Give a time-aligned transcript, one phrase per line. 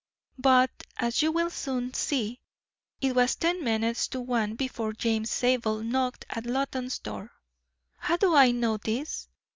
[0.39, 2.41] But, as you will soon see,
[3.01, 7.31] it was ten minutes to one before James Zabel knocked at Loton's door.
[7.99, 9.29] How do I know this?